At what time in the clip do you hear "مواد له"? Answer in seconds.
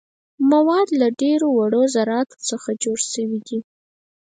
0.51-1.07